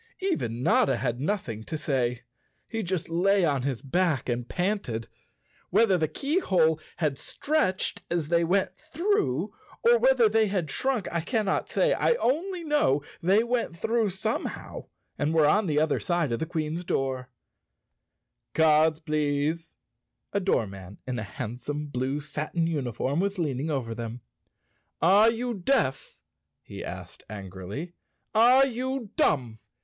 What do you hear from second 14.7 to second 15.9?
somehow and were on the